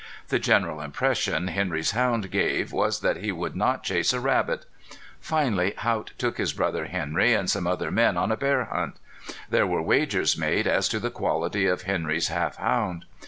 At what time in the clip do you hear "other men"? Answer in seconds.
7.67-8.17